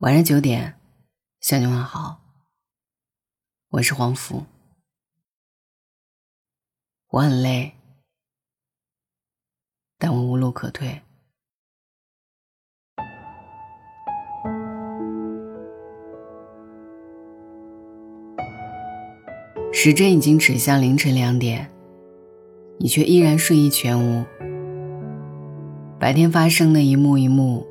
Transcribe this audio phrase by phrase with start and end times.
[0.00, 0.80] 晚上九点，
[1.42, 2.22] 向你问好。
[3.68, 4.46] 我是黄福，
[7.10, 7.74] 我很累，
[9.98, 11.02] 但我无路可退。
[19.70, 21.70] 时针已经指向凌晨两点，
[22.78, 24.24] 你却依然睡意全无。
[25.98, 27.66] 白天发生的一幕一幕，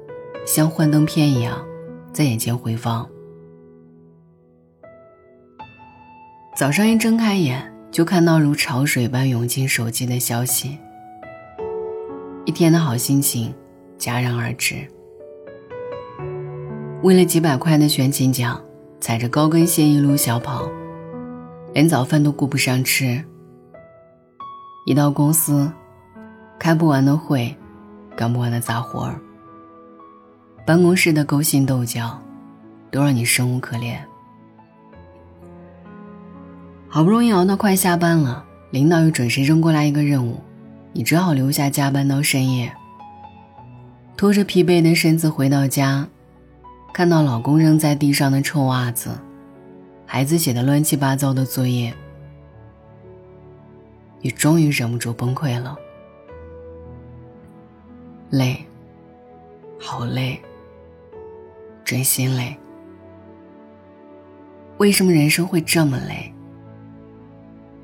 [0.45, 1.67] 像幻灯片一样。
[2.19, 3.09] 在眼前回放。
[6.53, 10.77] 早上一睁开眼，就看到如潮水般涌进手机的消息。
[12.43, 13.55] 一天的好心情
[13.97, 14.85] 戛然而止。
[17.03, 18.61] 为了几百块的全勤奖，
[18.99, 20.69] 踩着高跟鞋一路小跑，
[21.73, 23.23] 连早饭都顾不上吃。
[24.85, 25.71] 一到公司，
[26.59, 27.55] 开不完的会，
[28.17, 29.17] 干不完的杂活儿。
[30.69, 32.21] 办公室的勾心斗角，
[32.91, 33.99] 都让你生无可恋。
[36.87, 40.39] 好不容易熬到快下班了，领导又准时扔过来一个任务，
[40.93, 42.71] 你只好留下加班到深夜。
[44.15, 46.07] 拖着疲惫的身子回到家，
[46.93, 49.09] 看到老公扔在地上的臭袜子，
[50.05, 51.91] 孩子写的乱七八糟的作业，
[54.21, 55.75] 你终于忍不住崩溃了。
[58.29, 58.63] 累，
[59.79, 60.39] 好累。
[61.89, 62.55] 真心累。
[64.77, 66.31] 为什么人生会这么累？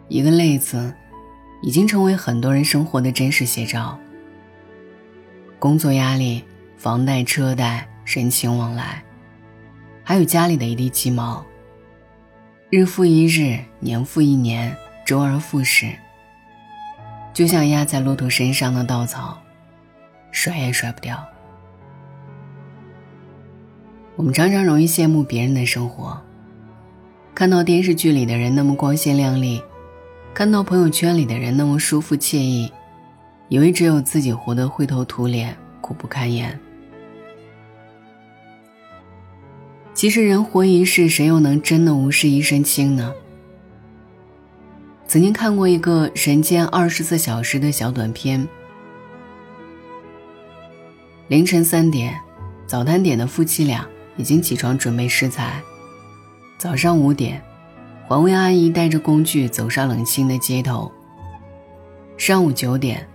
[0.10, 0.94] 一个“累”字，
[1.64, 3.98] 已经成为很多人生活的真实写照。
[5.58, 6.44] 工作压力、
[6.78, 9.04] 房贷、车贷、人情往来，
[10.04, 11.44] 还有家里的一地鸡毛，
[12.70, 15.92] 日复一日，年复一年，周而复始。
[17.34, 19.42] 就像压在骆驼身上的稻草，
[20.30, 21.28] 甩也甩不掉。
[24.18, 26.18] 我们常常容易羡慕别人的生活，
[27.34, 29.62] 看到电视剧里的人那么光鲜亮丽，
[30.34, 32.72] 看到朋友圈里的人那么舒服惬意，
[33.50, 36.58] 以为只有自己活得灰头土脸、苦不堪言。
[39.94, 43.14] 其实人活一世，谁又能真的无事一身轻呢？
[45.08, 48.48] 曾经看过一个《人间二十四小时》的小短片，
[51.28, 52.18] 凌晨三点，
[52.66, 53.86] 早餐点的夫妻俩。
[54.18, 55.62] 已经起床准备食材。
[56.58, 57.42] 早上五点，
[58.08, 60.92] 环卫阿姨带着工具走上冷清的街头。
[62.18, 63.06] 上午九点，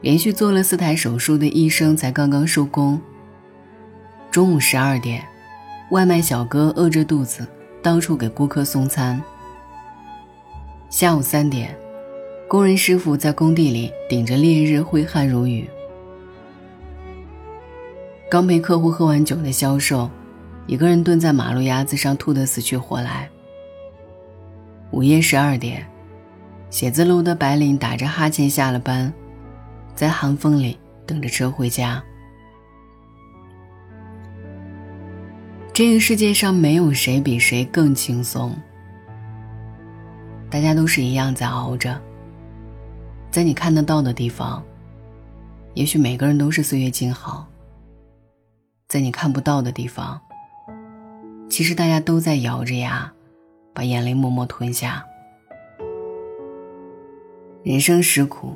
[0.00, 3.00] 连续做了四台手术的医生才刚刚收工。
[4.30, 5.24] 中午十二点，
[5.90, 7.46] 外卖小哥饿着肚子
[7.80, 9.22] 到处给顾客送餐。
[10.90, 11.76] 下午三点，
[12.48, 15.68] 工人师傅在工地里顶着烈日挥汗如雨。
[18.28, 20.10] 刚陪客户喝完酒的销售。
[20.66, 23.28] 一个人蹲在马路牙子上吐得死去活来。
[24.90, 25.86] 午夜十二点，
[26.70, 29.12] 写字楼的白领打着哈欠下了班，
[29.94, 32.02] 在寒风里等着车回家。
[35.72, 38.56] 这个世界上没有谁比谁更轻松，
[40.48, 42.00] 大家都是一样在熬着。
[43.30, 44.62] 在你看得到的地方，
[45.74, 47.44] 也许每个人都是岁月静好；
[48.86, 50.20] 在你看不到的地方，
[51.48, 53.12] 其实大家都在咬着牙，
[53.72, 55.04] 把眼泪默默吞下。
[57.62, 58.54] 人生实苦，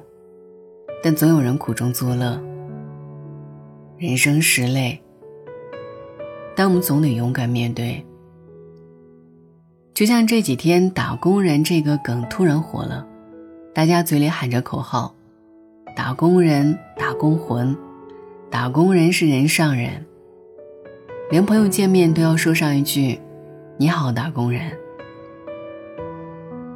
[1.03, 2.41] 但总有人苦中作乐。
[3.97, 5.00] 人生实累，
[6.56, 8.04] 但我们总得勇敢面对。
[9.94, 13.06] 就像这几天“打工人”这个梗突然火了，
[13.75, 15.15] 大家嘴里喊着口号
[15.97, 17.77] ：“打工人，打工魂，
[18.50, 20.04] 打工人是人上人。”
[21.31, 23.21] 连朋友见面都要说上一句
[23.77, 24.72] ：“你好，打工人。”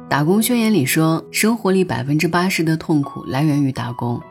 [0.07, 4.21] 打工宣言里说，生活里百分之八十的痛苦来源于打工，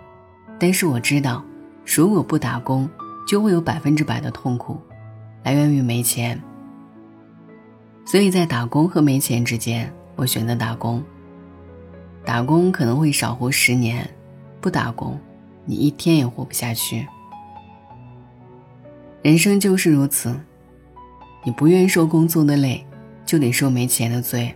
[0.60, 1.44] 但是我知道，
[1.84, 2.88] 如果不打工，
[3.26, 4.78] 就会有百分之百的痛苦，
[5.42, 6.40] 来源于没钱。
[8.04, 11.02] 所以在打工和没钱之间，我选择打工。
[12.24, 14.08] 打工可能会少活十年，
[14.60, 15.18] 不打工，
[15.64, 17.04] 你一天也活不下去。
[19.22, 20.34] 人生就是如此，
[21.44, 22.84] 你不愿受工作的累，
[23.24, 24.52] 就得受没钱的罪。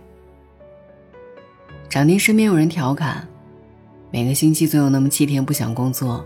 [1.87, 3.25] 常听身边有人调侃，
[4.11, 6.25] 每个星期总有那么七天不想工作，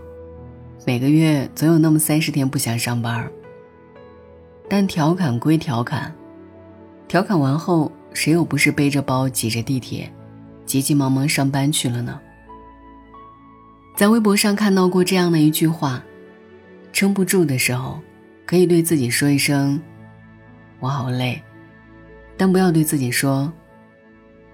[0.84, 3.30] 每个月总有那么三十天不想上班。
[4.68, 6.12] 但调侃归调侃，
[7.06, 10.12] 调侃完后，谁又不是背着包挤着地铁，
[10.66, 12.18] 急急忙忙上班去了呢？
[13.96, 16.02] 在微博上看到过这样的一句话：
[16.92, 18.00] 撑不住的时候。
[18.52, 19.80] 可以对自己说一声
[20.78, 21.42] ：“我好累，
[22.36, 23.50] 但不要对自己说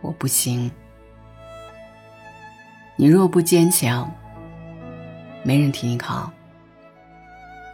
[0.00, 0.70] 我不行。
[2.94, 4.08] 你若不坚强，
[5.42, 6.32] 没人替你扛。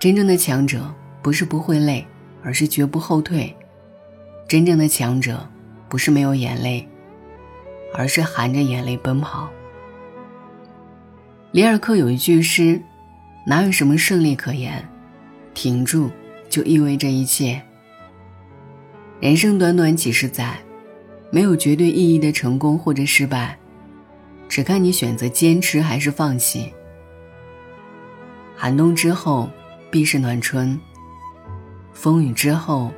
[0.01, 0.91] 真正的强者
[1.21, 2.07] 不是不会累，
[2.43, 3.55] 而是绝不后退。
[4.49, 5.47] 真正的强者
[5.91, 6.89] 不是没有眼泪，
[7.95, 9.51] 而是含着眼泪奔跑。
[11.53, 12.81] 里尔克有一句诗
[13.47, 14.83] ：“哪有什么胜利可言，
[15.55, 16.11] 停住
[16.51, 17.63] 就意味着一切。”
[19.21, 20.59] 人生短短几十载，
[21.31, 23.59] 没有绝对意义的成功或者失败，
[24.49, 26.73] 只看你选择坚持还是放弃。
[28.57, 29.49] 寒冬之后
[29.91, 30.79] 必是暖春，
[31.93, 32.93] 风雨之后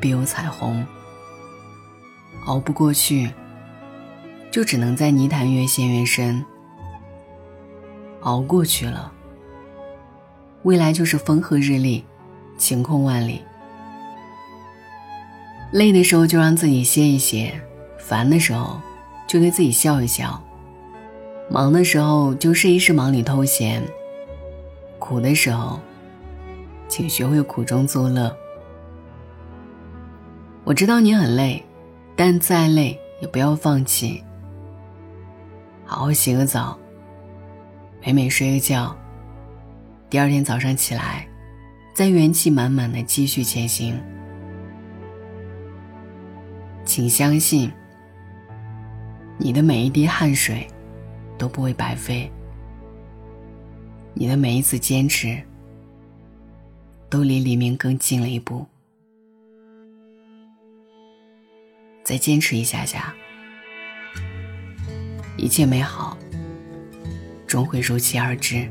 [0.00, 0.86] 必有彩虹。
[2.46, 3.30] 熬不过去，
[4.50, 6.44] 就只能在泥潭越陷越深。
[8.20, 9.12] 熬过去了，
[10.66, 12.04] 未来就是风和日丽，
[12.58, 13.40] 晴空万里。
[15.70, 17.54] 累的时候就让自己歇一歇，
[18.00, 18.80] 烦的时候
[19.28, 20.42] 就对自己笑一笑，
[21.48, 23.80] 忙的时候就试一试忙里偷闲，
[24.98, 25.78] 苦的时候，
[26.88, 28.36] 请学会苦中作乐。
[30.64, 31.64] 我知道你很累，
[32.16, 34.20] 但再累也不要放弃。
[35.84, 36.76] 好好洗个澡，
[38.04, 38.96] 美美睡个觉，
[40.08, 41.26] 第二天早上起来，
[41.92, 44.00] 再元气满满的继续前行。
[46.84, 47.70] 请相信，
[49.36, 50.64] 你的每一滴汗水
[51.36, 52.30] 都不会白费，
[54.14, 55.42] 你的每一次坚持
[57.10, 58.64] 都离黎明更近了一步。
[62.04, 63.12] 再坚持一下下，
[65.36, 66.16] 一切美好
[67.48, 68.70] 终会如期而至。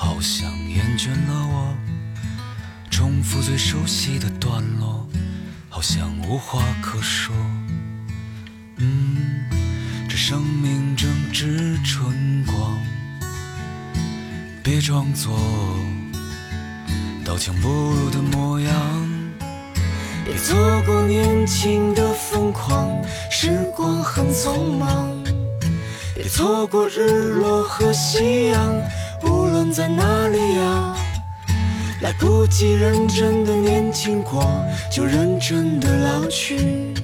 [0.00, 1.74] 好像厌倦了我。
[2.88, 5.04] 重复最熟悉的段落，
[5.68, 7.34] 好像无话可说。
[8.76, 9.44] 嗯，
[10.08, 12.78] 这生命正值春光，
[14.62, 15.36] 别装作
[17.24, 18.72] 刀枪不入的模样。
[20.24, 20.56] 别错
[20.86, 22.88] 过年轻的疯狂，
[23.32, 25.10] 时光很匆忙。
[26.14, 28.74] 别错过日落和夕阳，
[29.72, 30.96] 在哪里呀。
[32.00, 34.44] 来不及认真的年轻过，
[34.90, 36.94] 就认真的老去。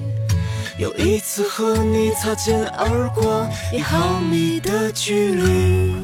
[0.77, 5.95] 有一次和你擦肩而过，一毫米的距离。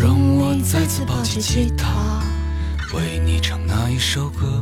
[0.00, 2.22] 让我再次抱起吉他，
[2.96, 4.61] 为你唱那一首歌，